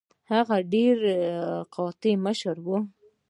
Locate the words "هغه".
0.31-0.57